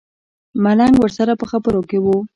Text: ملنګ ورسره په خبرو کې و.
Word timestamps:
ملنګ 0.63 0.95
ورسره 0.99 1.33
په 1.39 1.45
خبرو 1.51 1.81
کې 1.89 1.97
و. 2.03 2.05